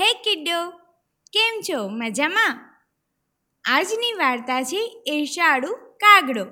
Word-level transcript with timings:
હે 0.00 0.12
કિડ્ડો, 0.12 0.68
કેમ 1.32 1.60
છો? 1.60 1.88
મજામાં? 1.88 2.78
આજની 3.64 4.12
વાર્તા 4.12 4.62
છે 4.62 5.02
ઈર્ષાળુ 5.08 5.74
કાગડો. 5.74 6.46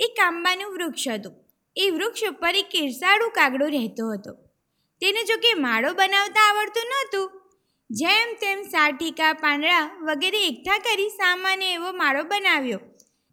એક 0.00 0.20
આંબાનું 0.24 0.74
વૃક્ષ 0.74 1.08
હતું. 1.08 1.44
એ 1.76 1.90
વૃક્ષ 1.90 2.24
ઉપર 2.24 2.54
એક 2.54 2.76
ઈર્ષાળુ 2.76 3.28
કાગડો 3.28 3.66
રહેતો 3.66 4.12
હતો. 4.12 4.34
તેને 5.00 5.24
જો 5.24 5.34
કે 5.36 5.54
માળો 5.54 5.94
બનાવતા 5.94 6.40
આવડતું 6.40 6.82
નહોતું. 6.86 7.50
જેમ 7.90 8.34
તેમ 8.34 8.62
સાઠીકા, 8.62 9.32
પાંદડા 9.32 9.98
વગેરે 10.02 10.46
એકઠા 10.46 10.78
કરી 10.78 11.08
સામાન્ય 11.08 11.66
એવો 11.66 11.92
માળો 11.92 12.22
બનાવ્યો. 12.22 12.78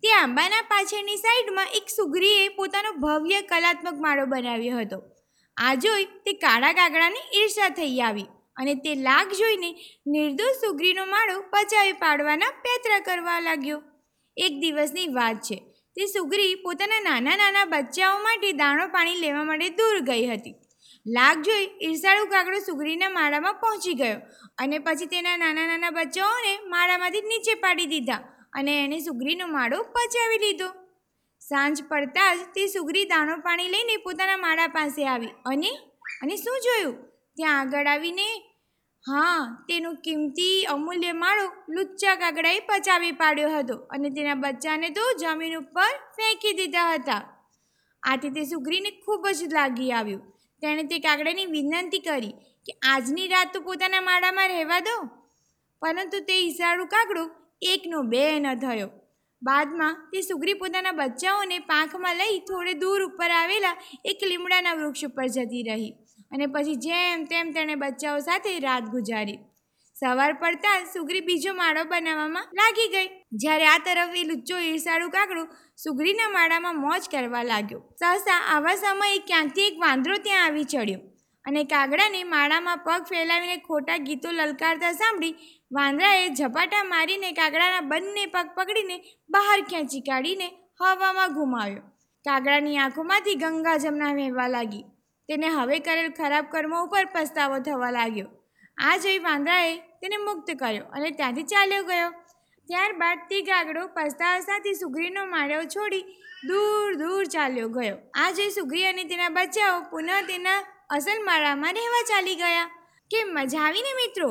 તે 0.03 0.13
આંબાના 0.13 0.61
પાછળની 0.61 1.15
સાઈડમાં 1.15 1.65
એક 1.65 1.89
સુગરીએ 1.95 2.47
પોતાનો 2.47 2.91
ભવ્ય 2.91 3.41
કલાત્મક 3.41 3.93
માળો 3.93 4.25
બનાવ્યો 4.25 4.77
હતો. 4.77 5.03
આ 5.57 5.75
જોઈ 5.75 6.05
તે 6.05 6.33
કાળા 6.33 6.73
કાગડાને 6.73 7.19
ઈર્ષા 7.35 7.69
થઈ 7.69 7.99
આવી. 7.99 8.25
અને 8.57 8.75
તે 8.75 8.95
લાગ 8.95 9.27
જોઈને 9.31 9.71
નિર્દોષ 10.07 10.61
સુગ્રીનો 10.61 11.05
માળો 11.05 11.41
પચાવી 11.41 11.91
પાડવાના 11.91 12.49
પેતરા 12.49 12.99
કરવા 12.99 13.39
લાગ્યો. 13.39 13.81
એક 14.37 14.59
દિવસની 14.59 15.07
વાત 15.07 15.35
છે. 15.35 15.55
તે 15.95 16.05
સુગ્રી 16.05 16.55
પોતાના 16.55 16.99
નાના 16.99 17.37
નાના 17.37 17.65
બચ્ચાઓ 17.65 18.19
માટે 18.19 18.51
દાણો 18.51 18.87
પાણી 18.87 19.15
લેવા 19.15 19.43
માટે 19.43 19.69
દૂર 19.69 19.99
ગઈ 19.99 20.27
હતી. 20.27 20.55
લાગ 21.07 21.41
જોઈ 21.41 21.69
ઈર્ષાળુ 21.81 22.25
કાગડો 22.25 22.59
સુગ્રીના 22.59 23.09
માળામાં 23.09 23.53
પહોંચી 23.53 23.93
ગયો 23.93 24.19
અને 24.57 24.79
પછી 24.79 25.05
તેના 25.05 25.37
નાના 25.37 25.67
નાના 25.67 25.89
બચ્ચાઓને 25.89 26.59
માળામાંથી 26.67 27.21
નીચે 27.21 27.53
પાડી 27.53 27.85
દીધા 27.85 28.15
અને 28.53 28.83
એણે 28.83 28.99
સુગ્રીનો 28.99 29.47
માળો 29.47 29.83
પચાવી 29.83 30.37
લીધો. 30.37 30.67
સાંજ 31.39 31.83
પડતા 31.83 32.35
જ 32.35 32.39
તે 32.55 32.67
સુગ્રી 32.67 33.05
દાણો 33.05 33.37
પાણી 33.37 33.69
લઈને 33.69 33.97
પોતાના 33.97 34.37
માળા 34.37 34.67
પાસે 34.67 35.07
આવી 35.07 35.27
અને 35.45 35.69
અને 36.21 36.35
શું 36.35 36.59
જોયું? 36.59 37.12
ત્યાં 37.35 37.59
આગળ 37.59 37.87
આવીને, 37.87 38.27
હા, 39.07 39.65
તેનો 39.69 39.93
કિંમતી 39.93 40.63
અમૂલ્ય 40.63 41.11
માળો 41.11 41.43
લુચ્ચા 41.69 42.15
કાગડાએ 42.15 42.59
પચાવી 42.59 43.11
પાડ્યો 43.11 43.49
હતો 43.57 43.75
અને 43.75 44.09
તેના 44.09 44.35
બચ્ચાને 44.35 44.89
તો 44.89 45.01
જમીન 45.19 45.57
ઉપર 45.57 45.89
ફેંકી 45.97 46.53
દીધા 46.53 46.93
હતા. 46.93 47.45
આથી 48.03 48.29
તે 48.29 48.43
સુગ્રીને 48.43 48.91
ખૂબ 48.91 49.27
જ 49.27 49.53
લાગી 49.53 49.91
આવ્યું. 49.91 50.21
તેણે 50.61 50.83
તે 50.83 50.99
કાગડાની 50.99 51.45
વિનંતી 51.45 51.99
કરી 51.99 52.31
કે, 52.65 52.73
આજની 52.83 53.27
રાત 53.27 53.53
તો 53.53 53.61
પોતાના 53.61 54.01
માળામાં 54.01 54.47
રહેવા 54.47 54.79
દો. 54.79 55.09
પરંતુ 55.81 56.19
તે 56.19 56.33
ઈશાળું 56.33 56.87
કાગડો 56.87 57.29
એકનો 57.61 58.01
બે 58.01 58.39
ન 58.39 58.59
થયો. 58.59 58.89
બાદમાં 59.43 59.93
તે 59.93 60.21
સુગ્રી 60.21 60.53
પોતાના 60.53 60.91
બચ્ચાઓને 60.91 61.59
પાંખમાં 61.59 62.15
લઈ 62.15 62.39
થોડે 62.39 62.73
દૂર 62.73 63.03
ઉપર 63.03 63.29
આવેલા 63.29 63.75
એક 64.05 64.19
લીમડાના 64.27 64.73
વૃક્ષ 64.73 65.05
ઉપર 65.05 65.27
જતી 65.27 65.63
રહી. 65.63 65.93
અને 66.33 66.45
પછી 66.47 66.77
જેમ 66.85 67.25
તેમ 67.25 67.51
તેણે 67.55 67.75
બચ્ચાઓ 67.75 68.19
સાથે 68.19 68.53
રાત 68.59 68.85
ગુજારી. 68.93 69.39
સવાર 69.95 70.31
પડતા 70.41 70.77
સુગરી 70.93 71.23
બીજો 71.27 71.51
માળો 71.53 71.83
બનાવવામાં 71.85 72.45
લાગી 72.59 72.89
ગઈ. 72.93 73.09
જ્યારે 73.41 73.65
આ 73.67 73.79
તરફ 73.87 74.15
એ 74.21 74.23
લુચ્ચો 74.29 74.57
ઈર્ષાળુ 74.59 75.09
કાગડો 75.09 75.43
સુગરીના 75.83 76.29
માળામાં 76.29 76.83
મોજ 76.85 77.09
કરવા 77.11 77.43
લાગ્યો. 77.43 77.81
સહસા 77.99 78.39
આવા 78.53 78.75
સમયે 78.75 79.19
ક્યાંકથી 79.27 79.67
એક 79.67 79.77
વાંદરો 79.79 80.17
ત્યાં 80.17 80.45
આવી 80.45 80.65
ચડ્યો 80.65 81.01
અને 81.45 81.61
કાગડાને 81.65 82.23
માળામાં 82.25 82.83
પગ 82.85 82.99
ફેલાવીને 83.09 83.57
ખોટા 83.59 83.97
ગીતો 83.97 84.29
લલકારતા 84.31 84.93
સાંભળી 84.93 85.33
વાંદરાએ 85.71 86.25
ઝપાટા 86.39 86.83
મારીને 86.83 87.31
કાગડાના 87.31 87.87
બંને 87.91 88.25
પગ 88.27 88.47
પકડીને 88.57 88.97
બહાર 89.29 89.59
ખેંચી 89.71 90.01
કાઢીને 90.01 90.47
હવામાં 90.81 91.35
ઘુમાવ્યો 91.37 91.85
કાગડાની 92.25 92.77
આંખોમાંથી 92.77 93.35
ગંગા 93.35 93.77
જમના 93.77 94.13
વહેવા 94.13 94.47
લાગી. 94.47 94.83
તેને 95.27 95.47
હવે 95.47 95.79
કરેલ 95.79 96.11
ખરાબ 96.11 96.45
કર્મો 96.51 96.83
ઉપર 96.83 97.05
પસ્તાવો 97.05 97.59
થવા 97.59 97.91
લાગ્યો. 97.91 98.27
આ 98.77 98.97
જોઈ 98.97 99.19
વાંદરાએ 99.19 99.77
તેને 99.77 100.17
મુક્ત 100.17 100.51
કર્યો 100.59 100.85
અને 100.85 101.09
ત્યાંથી 101.11 101.43
ચાલ્યો 101.43 101.83
ગયો. 101.83 102.09
ત્યારબાદ 102.67 103.17
તે 103.29 103.41
ગાગડો 103.41 103.87
પસ્તાવા 103.87 104.39
સાથે 104.39 104.73
સુગ્રીનો 104.73 105.25
માળો 105.25 105.63
છોડી 105.63 106.01
દૂર 106.47 106.95
દૂર 106.95 107.23
ચાલ્યો 107.25 107.69
ગયો. 107.69 107.97
આ 108.13 108.31
જોઈ 108.31 108.49
સુગ્રી 108.49 108.85
અને 108.85 109.03
તેના 109.03 109.29
બચ્ચાઓ 109.29 109.81
પુનઃ 109.81 110.11
તેના 110.27 110.59
અસલ 110.89 111.23
માળામાં 111.23 111.73
રહેવા 111.73 112.05
ચાલી 112.09 112.35
ગયા. 112.35 112.65
કે 113.11 113.23
મજા 113.23 113.61
આવીને 113.61 113.93
મિત્રો? 113.93 114.29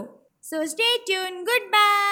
So 0.51 0.65
stay 0.65 0.85
tune 1.07 1.45
good 1.45 1.71
bye 1.71 2.12